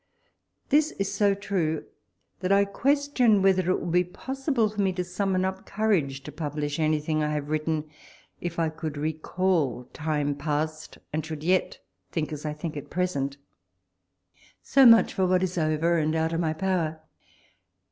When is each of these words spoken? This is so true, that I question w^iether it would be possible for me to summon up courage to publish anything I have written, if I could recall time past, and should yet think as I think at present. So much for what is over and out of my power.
This 0.69 0.89
is 0.93 1.13
so 1.13 1.35
true, 1.35 1.85
that 2.39 2.51
I 2.51 2.65
question 2.65 3.39
w^iether 3.43 3.67
it 3.67 3.79
would 3.79 3.91
be 3.91 4.03
possible 4.03 4.67
for 4.67 4.81
me 4.81 4.91
to 4.93 5.03
summon 5.03 5.45
up 5.45 5.67
courage 5.67 6.23
to 6.23 6.31
publish 6.31 6.79
anything 6.79 7.21
I 7.21 7.31
have 7.33 7.49
written, 7.49 7.87
if 8.39 8.57
I 8.57 8.69
could 8.69 8.97
recall 8.97 9.83
time 9.93 10.33
past, 10.33 10.97
and 11.13 11.23
should 11.23 11.43
yet 11.43 11.77
think 12.11 12.33
as 12.33 12.47
I 12.47 12.53
think 12.53 12.75
at 12.75 12.89
present. 12.89 13.37
So 14.63 14.87
much 14.87 15.13
for 15.13 15.27
what 15.27 15.43
is 15.43 15.55
over 15.55 15.95
and 15.99 16.15
out 16.15 16.33
of 16.33 16.39
my 16.39 16.53
power. 16.53 17.01